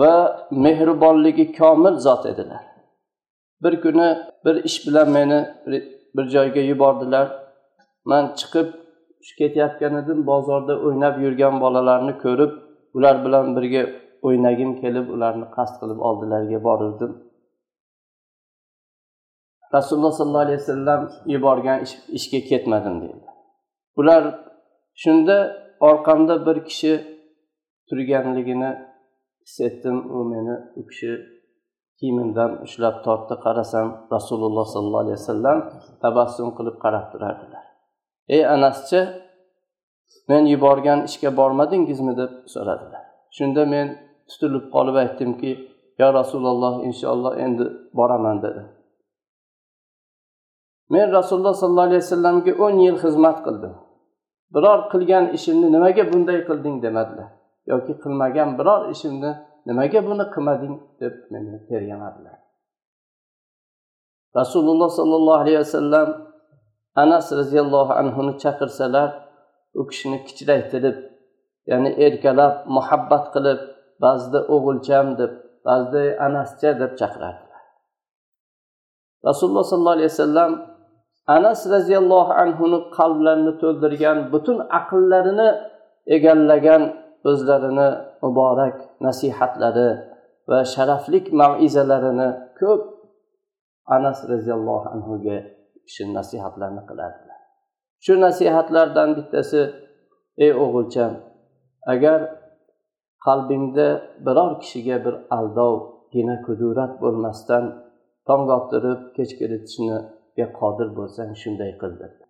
va 0.00 0.14
mehribonligi 0.50 1.46
komil 1.58 1.94
zot 2.06 2.26
edilar. 2.32 2.62
Bir 3.62 3.74
kuni 3.84 4.08
bir 4.44 4.56
ish 4.68 4.78
bilan 4.86 5.08
meni 5.16 5.38
bir 6.16 6.26
joyga 6.34 6.60
yubordilar. 6.70 7.26
Man 8.10 8.24
chiqib 8.38 8.68
ketayotgan 9.38 9.94
edim 10.02 10.26
bozorda 10.26 10.74
o'ynab 10.86 11.14
yurgan 11.24 11.54
bolalarni 11.64 12.14
ko'rib 12.24 12.52
ular 12.96 13.16
bilan 13.24 13.46
birga 13.56 13.82
o'ynagim 14.26 14.70
kelib 14.82 15.06
ularni 15.14 15.46
qasd 15.56 15.74
qilib 15.80 15.98
oldilariga 16.08 16.60
boruvdim. 16.68 17.12
Rasululloh 19.76 20.12
sollallohu 20.18 20.44
alayhi 20.46 20.60
vasallam 20.62 21.00
yuborgan 21.34 21.78
ishga 22.18 22.40
ketmadim 22.50 22.94
deydi. 23.02 23.26
Ular 24.00 24.22
shunda 25.02 25.36
orqamda 25.88 26.34
bir 26.46 26.64
kishi 26.68 26.92
turganligini 27.88 28.70
his 29.46 29.60
etdim. 29.68 29.96
U 30.16 30.18
meni 30.32 30.56
u 30.78 30.82
kishi 30.88 31.12
kiyimimdan 31.98 32.50
ushlab 32.66 32.96
tortdi. 33.06 33.34
Qarasam 33.44 33.86
rasululloh 34.14 34.66
sollallohu 34.74 35.04
alayhi 35.04 35.18
vasallam 35.22 35.58
tabassum 36.02 36.48
qilib 36.58 36.76
qarab 36.84 37.06
turardilar 37.12 37.68
ey 38.28 38.42
anaschi 38.54 39.00
men 40.28 40.42
yuborgan 40.52 40.98
ishga 41.08 41.30
bormadingizmi? 41.40 42.12
deb 42.20 42.32
so'radilar. 42.54 43.02
Shunda 43.36 43.62
men 43.74 43.86
tutilib 44.30 44.64
qolib 44.74 44.96
aytdimki 45.02 45.50
yo 46.00 46.08
rasululloh 46.20 46.74
inshaalloh 46.88 47.32
endi 47.44 47.64
boraman 47.98 48.36
dedi. 48.44 48.62
Men 50.92 51.06
rasululloh 51.18 51.54
sollallohu 51.60 51.88
alayhi 51.88 52.02
vasallamga 52.06 52.52
o'n 52.64 52.76
yil 52.84 52.96
xizmat 53.04 53.38
qildim. 53.46 53.74
Biror 54.54 54.80
qilgan 54.92 55.24
ishimni 55.36 55.68
nimaga 55.74 56.04
bunday 56.12 56.38
qilding 56.48 56.76
demadilar. 56.84 57.28
Yoki 57.70 57.92
qilmagan 58.02 58.50
biror 58.58 58.82
ishimni 58.94 59.30
nimaga 59.68 60.00
buni 60.08 60.24
qilmading 60.34 60.74
deb 61.00 61.14
meni 61.32 61.58
tergamadilar. 61.68 62.36
Rasululloh 64.40 64.90
sollallohu 64.98 65.40
alayhi 65.42 65.60
vasallam 65.64 66.08
anas 67.02 67.26
roziyallohu 67.40 67.92
anhuni 68.00 68.32
chaqirsalar 68.42 69.10
u 69.80 69.82
kishini 69.90 70.18
kichraytirib 70.26 70.96
ya'ni 71.70 71.90
erkalab 72.06 72.54
muhabbat 72.76 73.24
qilib 73.34 73.60
ba'zida 74.04 74.40
o'g'ilcham 74.54 75.06
deb 75.20 75.32
ba'zida 75.66 76.02
anascha 76.26 76.70
deb 76.80 76.92
chaqirardilar. 77.00 77.62
Rasululloh 79.28 79.64
sollallohu 79.70 79.96
alayhi 79.98 80.12
vasallam 80.14 80.52
anas 81.36 81.60
roziyallohu 81.74 82.32
anhuni 82.42 82.78
qalblarini 82.98 83.52
to'ldirgan 83.62 84.18
butun 84.32 84.58
aqllarini 84.78 85.48
egallagan 86.16 86.82
o'zlarini 87.30 87.88
muborak 88.22 88.76
nasihatlari 89.06 89.88
va 90.50 90.60
sharaflik 90.74 91.26
mavizalarini 91.40 92.28
ko'p 92.60 92.82
anas 93.96 94.18
roziyallohu 94.32 94.86
anhuga 94.94 95.38
kishi 95.86 96.02
nasihatlarni 96.18 96.82
qilardilar 96.90 97.38
shu 98.04 98.12
nasihatlardan 98.26 99.08
bittasi 99.18 99.60
ey 100.44 100.52
o'g'ilcham 100.64 101.12
agar 101.92 102.20
qalbingda 103.26 103.88
biror 104.26 104.52
kishiga 104.62 104.96
bir 105.04 105.14
aldov 105.36 105.74
gina 106.14 106.36
kudurat 106.46 106.92
bo'lmasdan 107.02 107.64
tong 108.28 108.44
ottirib 108.58 109.00
kech 109.16 109.32
kiritishniga 110.38 110.58
qodir 110.60 110.88
bo'lsang 110.98 111.30
shunday 111.42 111.72
qil 111.80 111.92
dedi. 112.02 112.24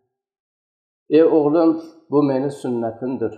Ey 1.17 1.23
o'g'lim 1.23 1.71
bu 2.11 2.23
meni 2.31 2.51
sunnatimdir 2.51 3.33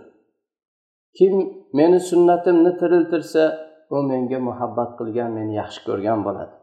kim 1.17 1.35
meni 1.73 2.01
sunnatimni 2.01 2.73
tiriltirsa 2.81 3.45
u 3.91 3.97
menga 4.11 4.39
muhabbat 4.49 4.91
qilgan 4.99 5.31
meni 5.39 5.55
yaxshi 5.63 5.81
ko'rgan 5.89 6.21
bo'ladi. 6.27 6.55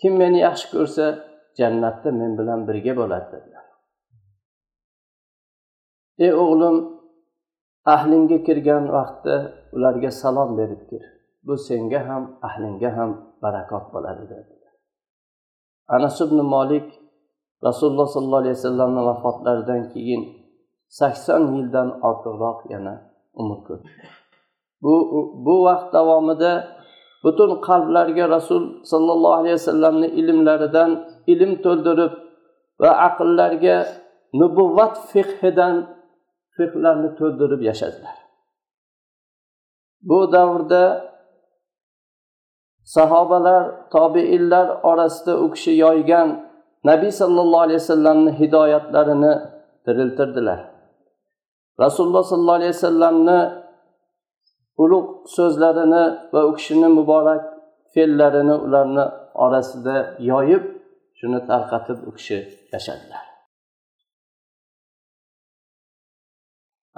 Kim 0.00 0.12
meni 0.22 0.38
yaxshi 0.46 0.66
ko'rsa 0.74 1.04
jannatda 1.58 2.10
men 2.20 2.32
bilan 2.38 2.60
birga 2.68 2.92
bo'ladi 3.00 3.26
dedilar. 3.34 3.66
Ey 6.24 6.32
o'g'lim 6.42 6.76
ahlingga 7.94 8.38
kirgan 8.46 8.84
vaqtda 8.96 9.36
ularga 9.76 10.10
salom 10.22 10.50
berib 10.58 10.82
kir. 10.90 11.02
Bu 11.46 11.54
senga 11.68 12.00
ham 12.08 12.22
ahlingga 12.48 12.90
ham 12.98 13.10
barakot 13.42 13.84
bo'ladi 13.94 14.24
dedilar. 14.32 14.74
Anas 15.94 16.16
ibn 16.24 16.38
molik 16.54 16.88
rasululloh 17.64 18.08
sollallohu 18.14 18.42
alayhi 18.42 18.56
vasallamni 18.58 19.00
vafotlaridan 19.08 19.82
keyin 19.92 20.22
sakson 20.88 21.42
yildan 21.56 21.88
ortiqroq 22.08 22.58
yana 22.72 22.94
umr 23.40 23.58
ko'rdi. 23.66 23.90
Bu 24.82 24.94
bu 25.46 25.54
vaqt 25.66 25.88
davomida 25.96 26.52
butun 27.24 27.50
qalblarga 27.68 28.24
rasul 28.36 28.62
sollallohu 28.90 29.36
alayhi 29.40 29.56
vasallamni 29.60 30.08
ilmlaridan 30.20 30.90
ilm 31.32 31.52
to'ldirib 31.64 32.12
va 32.82 32.90
aqllarga 33.08 33.76
nubuvvat 34.40 34.94
fiqhidan 35.10 35.74
fiqlarni 36.56 37.10
to'ldirib 37.18 37.60
yashadilar. 37.70 38.16
Bu 40.08 40.32
davrda 40.32 40.82
sahobalar 42.94 43.90
tobeinlar 43.90 44.66
orasida 44.90 45.34
u 45.44 45.46
kishi 45.54 45.72
yoygan 45.84 46.45
nabiy 46.88 47.12
sollallohu 47.20 47.64
alayhi 47.66 47.80
vasallamni 47.82 48.30
hidoyatlarini 48.40 49.32
tiriltirdilar. 49.84 50.60
Rasululloh 51.84 52.24
sollallohu 52.30 52.58
alayhi 52.60 52.74
vasallamni 52.76 53.38
ulug' 54.82 55.10
so'zlarini 55.36 56.04
va 56.32 56.40
u 56.48 56.50
kishini 56.58 56.88
muborak 56.98 57.42
fe'llarini 57.92 58.54
ularni 58.64 59.04
orasida 59.44 59.96
yoyib 60.30 60.64
shuni 61.18 61.40
tarqatib 61.50 61.98
u 62.08 62.10
kishi 62.16 62.38
yashadilar. 62.72 63.24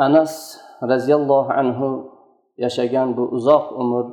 Anas 0.06 0.32
roziyallohu 0.92 1.50
anhu 1.60 1.88
yashagan 2.64 3.08
bu 3.16 3.24
uzoq 3.36 3.64
umr 3.82 4.04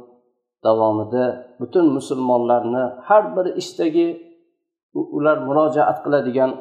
davomida 0.65 1.25
butun 1.59 1.85
musulmonlarni 1.97 2.83
har 3.07 3.23
bir 3.35 3.45
ishdagi 3.61 4.07
ular 4.95 5.37
murojaat 5.47 5.97
qiladigan 6.05 6.51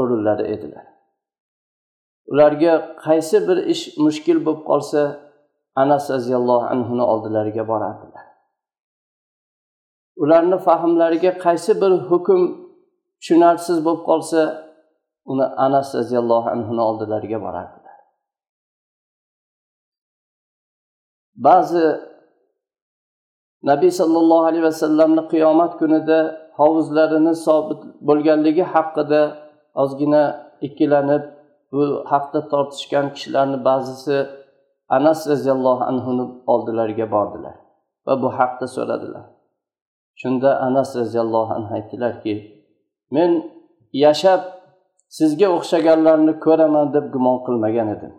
o'rinlari 0.00 0.44
edilar. 0.54 0.86
Ularga 2.32 2.72
qaysi 3.06 3.36
bir 3.48 3.58
ish 3.72 3.84
mushkul 4.04 4.38
bo'lib 4.46 4.62
qolsa 4.70 5.00
anas 5.82 6.04
roziyallohu 6.14 6.66
anhuni 6.74 7.04
oldilariga 7.12 7.64
borardilar. 7.68 8.26
Ularni 10.22 10.58
fahmlariga 10.66 11.32
qaysi 11.44 11.72
bir 11.82 11.92
hukm 12.10 12.40
tushunarsiz 13.20 13.78
bo'lib 13.86 14.02
qolsa 14.10 14.40
uni 15.30 15.46
anas 15.66 15.88
roziyallohu 15.98 16.48
anhuni 16.54 16.82
oldilariga 16.88 17.38
borardilar. 17.46 17.98
Ba'zi 21.46 21.84
nabiy 23.62 23.90
sollallohu 23.90 24.44
alayhi 24.50 24.64
vasallamni 24.70 25.22
qiyomat 25.32 25.72
kunida 25.80 26.18
hovuzlarini 26.60 27.34
sobit 27.46 27.80
bo'lganligi 28.08 28.64
haqida 28.74 29.20
ozgina 29.82 30.22
ikkilanib 30.66 31.22
bu 31.72 31.82
haqda 32.12 32.40
tortishgan 32.52 33.06
kishilarni 33.14 33.58
ba'zisi 33.68 34.16
anas 34.96 35.20
roziyallohu 35.32 35.82
anhuni 35.90 36.24
oldilariga 36.52 37.06
bordilar 37.14 37.56
va 38.06 38.22
bu 38.22 38.28
haqda 38.38 38.66
so'radilar. 38.76 39.24
Shunda 40.20 40.50
anas 40.68 40.96
roziyallohu 41.00 41.52
anhu 41.58 41.74
aytdilarki 41.78 42.34
men 43.16 43.30
yashab 44.04 44.40
sizga 45.18 45.48
o'xshaganlarni 45.56 46.32
ko'raman 46.44 46.86
deb 46.94 47.04
gumon 47.14 47.38
qilmagan 47.46 47.88
edim. 47.96 48.12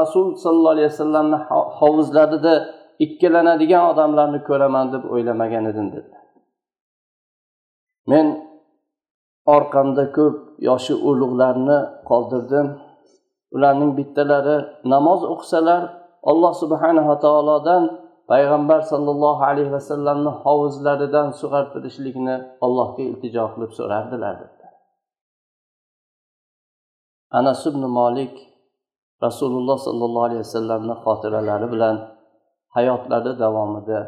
Rasul 0.00 0.26
sollallohu 0.42 0.74
alayhi 0.76 0.90
vasallamni 0.92 1.38
hovuzlarida 1.80 2.54
ikkilanadigan 3.04 3.84
odamlarni 3.92 4.40
ko'raman 4.48 4.86
deb 4.94 5.04
o'ylamagan 5.12 5.64
edim 5.72 5.88
dedi. 5.96 6.14
Men 8.10 8.26
orqamda 9.56 10.04
ko'p 10.16 10.36
yoshi 10.68 10.94
ulug'larni 11.08 11.78
qoldirdim. 12.10 12.66
Ularning 13.56 13.92
bittalari 13.98 14.56
namoz 14.92 15.20
o'qisalar 15.32 15.82
alloh 16.30 16.52
subhanava 16.62 17.14
taolodan 17.24 17.82
payg'ambar 18.30 18.80
sollallohu 18.92 19.42
alayhi 19.50 19.72
vasallamni 19.76 20.32
hovuzlaridan 20.42 21.28
sug'artirishlikni 21.40 22.36
allohga 22.64 23.02
iltijo 23.10 23.44
qilib 23.52 23.72
so'rardilar 23.78 24.34
dedi. 24.42 24.64
Anas 27.38 27.60
ibn 27.70 27.82
molik 27.98 28.34
rasululloh 29.26 29.78
sollallohu 29.86 30.26
alayhi 30.28 30.42
vasallamni 30.46 30.94
xotiralari 31.04 31.66
bilan 31.74 31.96
hayotlari 32.74 33.32
davomida 33.38 33.98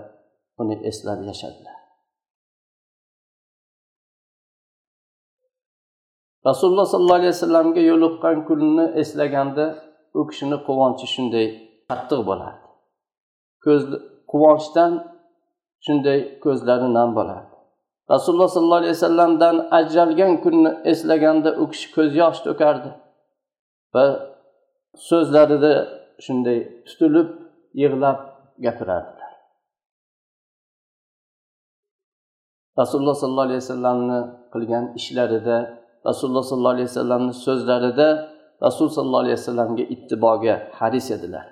uni 0.60 0.76
eslab 0.90 1.20
yashadilar. 1.30 1.76
Rasululloh 6.46 6.86
sollallohu 6.86 7.20
alayhi 7.20 7.34
vasallamga 7.36 7.80
yo'liqqan 7.90 8.36
kunni 8.48 8.84
eslaganda 9.02 9.64
u 10.18 10.20
kishini 10.28 10.56
quvonchi 10.66 11.06
shunday 11.14 11.46
qattiq 11.90 12.20
bo'lardi. 12.30 12.66
Ko'z 13.64 13.82
quvonchdan 14.32 14.92
shunday 15.86 16.18
ko'zlari 16.44 16.88
nam 16.98 17.10
bo'lardi. 17.18 17.54
Rasululloh 18.10 18.48
sollallohu 18.48 18.80
alayhi 18.82 18.96
vasallamdan 18.98 19.56
ajralgan 19.78 20.32
kunni 20.44 20.70
eslaganda 20.92 21.50
u 21.62 21.64
kishi 21.72 21.88
ko'z 21.96 22.10
yosh 22.22 22.40
to'kardi 22.46 22.90
va 23.94 24.04
so'zlarida 25.08 25.72
shunday 26.24 26.58
tutilib 26.86 27.28
yig'lab 27.82 28.18
gapirardilar 28.64 29.32
rasululloh 32.80 33.16
sollallohu 33.22 33.46
alayhi 33.48 33.62
vasallamni 33.64 34.18
qilgan 34.52 34.84
ishlarida 35.00 35.56
rasululloh 36.08 36.44
sollallohu 36.50 36.74
alayhi 36.76 36.90
vasallamni 36.92 37.32
so'zlarida 37.46 38.08
rasul 38.62 38.88
sollallohu 38.88 39.22
alayhi 39.24 39.38
vasallamga 39.40 39.82
ittiboga 39.94 40.54
haris 40.78 41.10
edilar. 41.10 41.46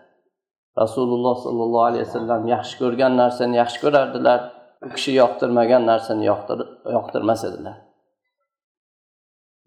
Rasululloh 0.79 1.37
sollallohu 1.45 1.85
alayhi 1.91 2.07
vasallam 2.07 2.43
yaxshi 2.55 2.75
ko'rgan 2.83 3.13
narsani 3.23 3.57
yaxshi 3.63 3.79
ko'rardilar 3.85 4.41
u 4.85 4.89
kishi 4.95 5.13
yoqtirmagan 5.23 5.83
narsani 5.91 6.25
yoqtirmas 6.97 7.41
edilar. 7.49 7.77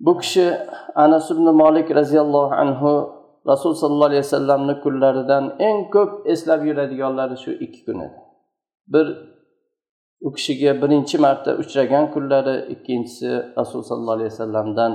Bu 0.05 0.11
kishi 0.21 0.45
anas 0.95 1.31
ibn 1.31 1.45
molik 1.61 1.87
roziyallohu 1.99 2.53
anhu 2.63 2.91
rasul 3.47 3.73
sollallohu 3.75 4.09
alayhi 4.11 4.23
vasallamni 4.27 4.81
kunlaridan 4.83 5.55
eng 5.59 5.79
ko'p 5.95 6.27
eslab 6.33 6.65
yuradiganlari 6.65 7.37
shu 7.43 7.51
ikki 7.51 7.85
kun 7.85 7.99
edi. 8.05 8.19
Bir 8.87 9.07
u 10.21 10.29
kishiga 10.33 10.81
birinchi 10.81 11.17
marta 11.17 11.51
uchragan 11.61 12.05
kunlari 12.13 12.55
ikkinchisi 12.73 13.29
rasul 13.57 13.81
sollallohu 13.83 14.17
alayhi 14.17 14.31
vasallamdan 14.31 14.91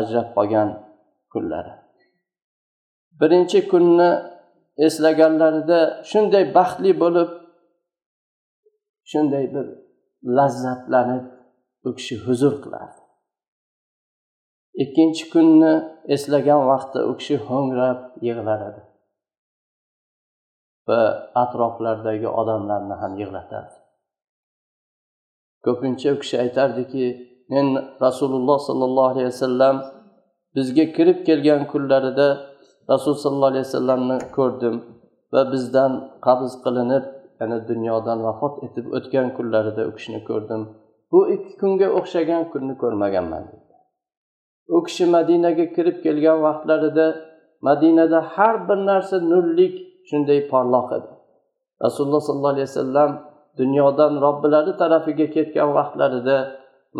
ajrab 0.00 0.28
qolgan 0.36 0.68
kunlari. 1.32 1.72
Birinchi 3.20 3.68
kunni 3.68 4.10
eslaganlarida 4.86 5.80
shunday 6.10 6.44
baxtli 6.54 6.92
bo'lib 7.02 7.30
shunday 9.10 9.44
bir 9.54 9.66
lazzatlanib 10.36 11.24
u 11.88 11.90
kishi 11.98 12.16
huzur 12.24 12.54
qilardi. 12.64 12.99
Ikkinchi 14.84 15.24
kunni 15.32 15.72
eslagan 16.14 16.62
vaqtda 16.70 17.00
u 17.10 17.12
kishi 17.20 17.36
ho'ngrab 17.48 17.98
yig'lar 18.26 18.60
edi 18.68 18.82
va 20.88 21.00
atroflardagi 21.42 22.28
odamlarni 22.40 22.94
ham 23.02 23.12
yig'latardi. 23.20 23.76
Ko'pincha 25.64 26.08
u 26.14 26.18
kishi 26.22 26.36
aytardiki 26.44 27.04
men 27.52 27.66
rasululloh 28.06 28.58
sollallohu 28.68 29.10
alayhi 29.12 29.30
vasallam 29.32 29.76
bizga 30.56 30.84
kirib 30.96 31.18
kelgan 31.28 31.62
kunlarida 31.72 32.28
rasul 32.92 33.14
sollallohu 33.22 33.52
alayhi 33.52 33.66
vasallamni 33.68 34.16
ko'rdim 34.36 34.76
va 35.32 35.42
bizdan 35.52 35.92
qabz 36.26 36.50
qilinib 36.64 37.04
ya'ni 37.40 37.58
dunyodan 37.70 38.18
vafot 38.26 38.54
etib 38.66 38.86
o'tgan 38.96 39.28
kunlarida 39.36 39.82
u 39.90 39.92
kishini 39.96 40.20
ko'rdim. 40.28 40.62
Bu 41.12 41.20
ikki 41.34 41.52
kunga 41.60 41.88
o'xshagan 41.98 42.42
kunni 42.52 42.74
ko'rmaganman. 42.82 43.44
U 44.74 44.78
kishi 44.86 45.04
madinaga 45.16 45.66
kirib 45.74 45.96
kelgan 46.04 46.38
vaqtlarida 46.46 47.06
madinada 47.68 48.20
har 48.34 48.54
bir 48.68 48.78
narsa 48.90 49.16
nurlik 49.30 49.74
shunday 50.08 50.40
porloq 50.52 50.88
edi. 50.98 51.10
Rasululloh 51.84 52.20
sollallohu 52.28 52.54
alayhi 52.54 52.68
vasallam 52.70 53.10
dunyodan 53.60 54.12
robbilari 54.24 54.72
tarafiga 54.82 55.26
ketgan 55.36 55.68
vaqtlarida 55.78 56.36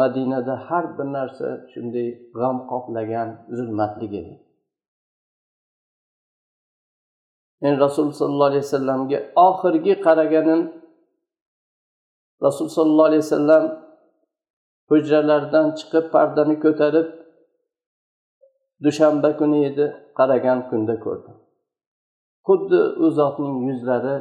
madinada 0.01 0.55
har 0.67 0.85
bir 0.97 1.07
narsa 1.17 1.49
shunday 1.73 2.09
g'am 2.39 2.57
qoplagan 2.71 3.29
zulmatlik 3.57 4.13
edi. 4.21 4.35
Men 7.63 7.75
rasululloh 7.85 8.19
sollallohu 8.23 8.51
alayhi 8.53 8.65
vasallamga 8.69 9.19
oxirgi 9.49 9.95
qaraganim 10.07 10.61
rasul 12.47 12.69
sollallohu 12.77 13.09
alayhi 13.11 13.25
vasallam 13.27 13.65
hujralaridan 14.91 15.67
chiqib 15.79 16.05
pardani 16.15 16.57
ko'tarib 16.65 17.20
dushanba 18.85 19.31
kuni 19.41 19.59
edi 19.71 19.87
qaragan 20.19 20.59
kunda 20.69 20.95
ko'rdim. 21.05 21.37
Xuddi 22.47 22.81
u 23.05 23.07
zotning 23.19 23.57
yuzlari 23.69 24.17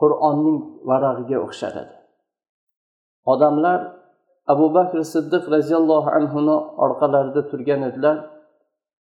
qur'onning 0.00 0.58
varag'iga 0.90 1.38
o'xshar 1.46 1.74
edi 1.82 1.96
odamlar 3.32 3.80
abu 4.52 4.74
bakr 4.74 4.98
siddiq 5.14 5.44
roziyallohu 5.54 6.10
anhuni 6.18 6.56
orqalarida 6.84 7.42
turgan 7.50 7.82
edilar. 7.88 8.16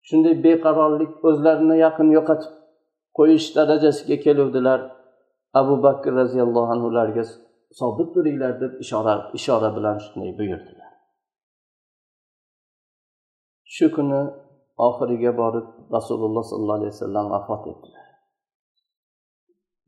Shunday 0.08 0.34
beqarorlik 0.44 1.12
o'zlarini 1.28 1.76
yaqin 1.86 2.08
yo'qotib 2.16 2.52
qo'yish 3.18 3.46
darajasiga 3.56 4.16
keluvdilar. 4.24 4.80
Abu 5.60 5.74
bakr 5.86 6.10
roziyallohu 6.20 6.70
anhu 6.74 6.86
ularga 6.92 7.24
sobit 7.80 8.08
turinglar 8.14 8.52
deb 8.62 8.72
ishora 8.84 9.14
ishora 9.38 9.68
bilan 9.76 9.96
shunday 10.04 10.30
buyurdilar. 10.38 10.90
Shu 13.74 13.86
kuni 13.96 14.20
oxiriga 14.86 15.32
borib 15.40 15.66
rasululloh 15.96 16.44
sollallohu 16.50 16.78
alayhi 16.80 16.94
vasallam 16.94 17.26
vafot 17.34 17.62
etdilar. 17.72 18.06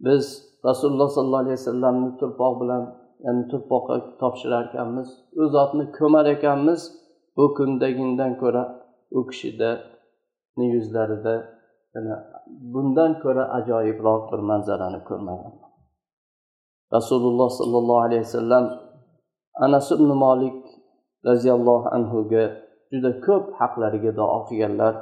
Biz 0.06 0.24
rasululloh 0.68 1.08
sollallohu 1.16 1.42
alayhi 1.44 1.58
vasallamni 1.60 2.10
turpoq 2.20 2.54
bilan 2.60 2.82
ya'ni 3.24 3.42
turpoqqa 3.52 3.94
topshirar 4.20 4.62
ekanmiz 4.68 5.08
u 5.40 5.42
zotni 5.54 5.84
ko'mar 5.98 6.26
ekanmiz. 6.36 6.80
Bu 7.36 7.44
kundagidan 7.56 8.32
ko'ra 8.42 8.62
u 9.18 9.20
kishida 9.28 9.70
yuzlarida 10.74 11.34
bundan 12.72 13.12
ko'ra 13.22 13.44
ajoyibroq 13.58 14.22
bir 14.32 14.40
manzarani 14.50 15.00
ko'rmaganman. 15.08 15.70
Rasululloh 16.96 17.50
sollallohu 17.60 18.02
alayhi 18.06 18.24
vasallam 18.28 18.64
anas 19.66 19.86
ibn 19.96 20.10
molik 20.24 20.60
roziyallohu 21.28 21.88
anhuga 21.96 22.44
juda 22.90 23.10
ko'p 23.26 23.44
haqlariga 23.58 24.12
duo 24.18 24.38
qilganlar. 24.48 24.94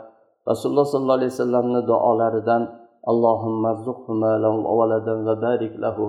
Rasululloh 0.50 0.86
sollallohu 0.92 1.18
alayhi 1.20 1.32
vasallamni 1.36 1.80
duolaridan 1.90 2.62
allohumma 3.10 3.70
va 5.26 5.34
barik 5.44 5.74
lahu. 5.84 6.06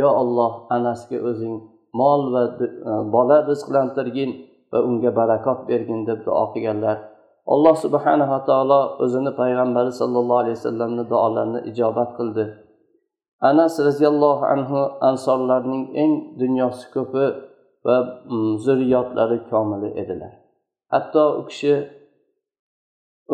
Yo 0.00 0.08
olloh 0.22 0.52
anasga 0.76 1.18
o'zing 1.28 1.54
mol 2.00 2.20
va 2.34 2.42
e, 2.66 2.92
bola 3.14 3.36
rizqlantirgin 3.50 4.30
va 4.72 4.78
unga 4.88 5.10
barakot 5.18 5.58
bergin 5.68 6.00
deb 6.08 6.18
duo 6.26 6.44
qilganlar. 6.54 6.96
Alloh 7.54 7.74
subhanava 7.84 8.38
taolo 8.48 8.80
o'zini 9.04 9.32
payg'ambari 9.40 9.92
sollallohu 10.00 10.40
alayhi 10.42 10.58
vasallamni 10.58 11.04
duolarini 11.12 11.60
ijobat 11.70 12.10
qildi. 12.18 12.44
Anas 13.50 13.74
roziyallohu 13.88 14.44
anhu 14.54 14.80
ansorlarning 15.08 15.84
eng 16.02 16.12
dunyosi 16.40 16.84
ko'pi 16.94 17.24
va 17.86 17.96
zurriyotlari 18.64 19.38
komili 19.50 19.90
edilar. 20.02 20.45
Hatto 20.92 21.24
u 21.40 21.42
kishi 21.48 21.74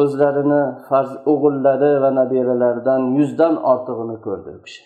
o'zlarini 0.00 0.62
farz 0.88 1.12
o'g'illari 1.32 1.92
va 2.02 2.10
nabiralaridan 2.20 3.02
yuzdan 3.18 3.54
ortig'ini 3.72 4.16
ko'rdi 4.26 4.50
u 4.58 4.60
kishi. 4.66 4.82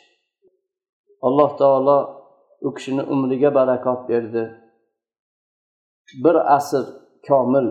Alloh 1.26 1.50
taolo 1.60 1.98
u 2.66 2.70
kishini 2.76 3.02
umriga 3.12 3.50
barakot 3.58 4.00
berdi. 4.10 4.42
Bir 6.24 6.36
asr 6.56 6.84
komil 7.28 7.66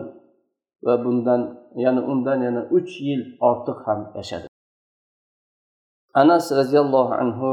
va 0.86 0.94
bundan 1.04 1.40
yana 1.84 2.00
undan 2.12 2.38
yana 2.46 2.62
uch 2.76 2.92
yil 3.06 3.22
ortiq 3.50 3.78
ham 3.86 4.00
yashadi. 4.18 4.46
Anas 6.22 6.44
roziyallohu 6.58 7.12
anhu 7.22 7.48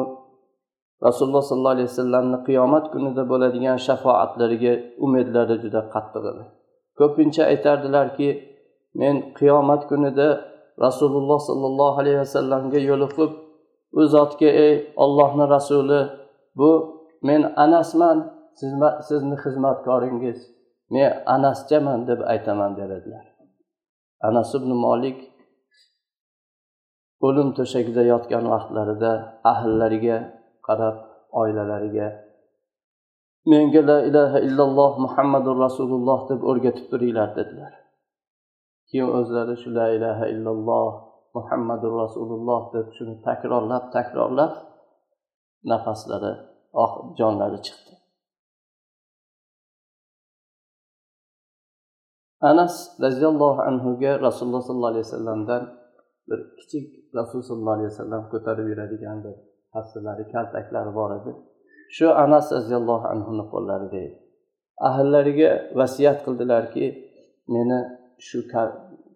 rasululloh 1.05 1.43
sollallohu 1.49 1.75
alayhi 1.75 1.89
vasallamni 1.91 2.37
qiyomat 2.47 2.85
kunida 2.93 3.23
bo'ladigan 3.31 3.77
shafoatlariga 3.87 4.73
umidlari 5.05 5.55
juda 5.63 5.81
qattiq 5.93 6.23
edi. 6.31 6.43
Ko'pincha 6.99 7.43
aytardilarki 7.51 8.29
men 8.99 9.15
qiyomat 9.37 9.81
kunida 9.89 10.27
rasululloh 10.85 11.39
sollallohu 11.49 11.97
alayhi 12.01 12.19
vasallamga 12.23 12.79
yo'liqib 12.89 13.31
u 13.99 14.01
zotga 14.15 14.49
ey 14.65 14.73
ollohni 15.03 15.45
rasuli 15.55 16.01
bu 16.59 16.71
men 17.27 17.41
anasman 17.63 18.17
sizni 19.07 19.35
xizmatkoringiz 19.43 20.39
men 20.93 21.09
anaschaman 21.35 21.99
deb 22.09 22.19
aytaman 22.33 22.71
der 22.79 22.89
edilar 22.97 23.25
anas 24.27 24.49
ibn 24.59 24.71
molik 24.85 25.19
o'lim 27.27 27.49
to'shagida 27.57 28.03
yotgan 28.13 28.45
vaqtlarida 28.53 29.11
ahllariga 29.51 30.17
qarab 30.67 30.95
oilalariga 31.41 32.07
menga 33.51 33.81
la 33.89 33.97
ilaha 34.09 34.37
illalloh 34.47 34.91
muhammadu 35.05 35.49
rasululloh 35.65 36.19
deb 36.29 36.41
o'rgatib 36.49 36.85
turinglar 36.91 37.29
dedilar. 37.37 37.73
Keyin 38.89 39.09
o'zlari 39.19 39.55
shu 39.61 39.69
la 39.77 39.87
ilaha 39.97 40.25
illalloh 40.33 40.91
muhammadu 41.37 41.87
rasululloh 42.01 42.61
deb 42.75 42.87
shuni 42.95 43.15
takrorlab 43.27 43.83
takrorlab 43.95 44.53
nafaslari 45.71 46.33
oh 46.83 46.91
jonlari 47.19 47.59
chiqdi. 47.65 47.93
Anas 52.51 52.75
roziyallohu 53.05 53.61
anhuga 53.69 54.11
rasululloh 54.27 54.63
sollallohu 54.67 54.93
alayhi 54.93 55.07
vasallamdan 55.07 55.63
bir 56.29 56.39
kichik 56.59 56.87
rasululloh 57.17 57.47
sollallohu 57.49 57.75
alayhi 57.77 57.91
vasallam 57.93 58.23
ko'tarib 58.33 58.65
yuradigan 58.71 59.17
bir 59.25 59.35
hassalari 59.75 60.23
kaltaklari 60.33 60.91
bor 60.99 61.11
edi. 61.19 61.31
Shu 61.95 62.05
anas 62.25 62.45
roziyallohu 62.57 63.05
anhuni 63.13 63.43
qo'llarida 63.53 63.97
edi 64.07 64.23
ahllariga 64.89 65.49
vasiyat 65.79 66.19
qildilarki 66.25 66.85
meni 67.55 67.79
shu 68.27 68.39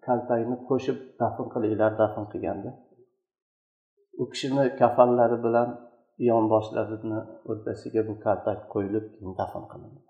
kaltakni 0.06 0.56
qo'shib 0.68 0.98
dafn 1.20 1.46
qilinglar 1.54 1.92
dafn 2.02 2.24
qilganda. 2.32 2.70
U 4.20 4.24
kishini 4.32 4.64
kafanlari 4.80 5.38
bilan 5.46 5.68
yonboshlarini 6.30 7.20
o'rtasiga 7.50 8.00
bu 8.08 8.14
kaltak 8.24 8.60
qo'yilib 8.72 9.06
keyin 9.14 9.32
dafn 9.40 9.64
qilindi. 9.72 10.00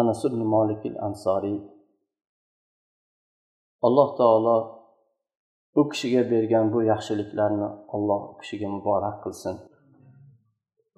Anas 0.00 0.20
ibn 0.28 0.40
molik 0.54 0.82
ansoriy 1.08 1.58
alloh 3.86 4.08
taolo 4.20 4.56
u 5.80 5.82
kishiga 5.90 6.22
bergan 6.32 6.66
bu 6.74 6.78
yaxshiliklarni 6.92 7.68
olloh 7.94 8.20
u 8.32 8.34
kishiga 8.40 8.68
muborak 8.76 9.16
qilsin. 9.24 9.56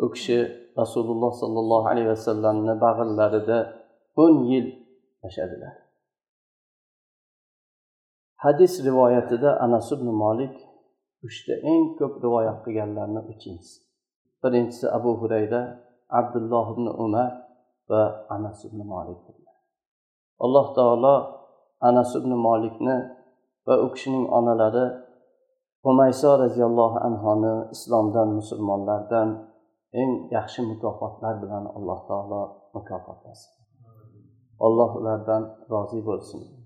U 0.04 0.06
kishi 0.14 0.38
rasululloh 0.80 1.32
sollallohu 1.42 1.86
alayhi 1.92 2.10
vasallamni 2.14 2.74
bag'rlarida 2.84 3.58
o'n 4.22 4.34
yil 4.50 4.66
yashadilar. 5.24 5.74
Hadis 8.44 8.72
rivoyatida 8.88 9.50
anas 9.64 9.88
ibn 9.96 10.08
molik 10.22 10.54
uchta 11.26 11.54
eng 11.72 11.84
ko'p 11.98 12.14
rivoyat 12.24 12.58
qilganlarni 12.64 13.20
uchinchisi. 13.32 13.78
Birinchisi 14.42 14.86
abu 14.98 15.10
hurayra 15.20 15.62
abdulloh 16.20 16.66
ibn 16.74 16.86
umar 17.04 17.30
va 17.90 18.02
anas 18.34 18.58
ibn 18.68 18.80
molik 18.92 19.20
alloh 20.44 20.66
taolo 20.76 21.16
anas 21.88 22.10
ibn 22.18 22.32
molikni 22.46 22.96
va 23.66 23.74
u 23.84 23.86
kishining 23.92 24.26
onalari 24.38 24.86
umayso 25.90 26.30
roziyallohu 26.44 26.96
anhoni 27.08 27.54
islomdan 27.74 28.28
musulmonlardan 28.38 29.28
eng 30.00 30.12
yaxshi 30.36 30.60
mukofotlar 30.70 31.34
bilan 31.42 31.64
alloh 31.76 32.00
taolo 32.08 32.42
mukofotlasin 32.74 33.52
alloh 34.66 34.90
ulardan 35.00 35.42
rozi 35.70 36.00
bo'lsin. 36.08 36.59